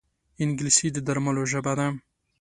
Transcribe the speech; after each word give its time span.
انګلیسي 0.43 0.87
د 0.93 0.97
درملو 1.07 1.43
ژبه 1.51 1.73
ده 1.79 1.87